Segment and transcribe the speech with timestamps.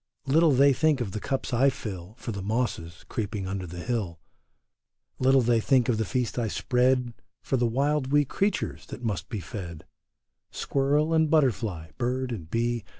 [0.25, 4.19] Little they think of the cups I fill For the mosses creeping under the hill;
[5.19, 9.29] Little they think of the feast I spread For the wild wee creatures that must
[9.29, 9.85] be fed:
[10.49, 12.83] Squirrel and butterfly, bird and bee.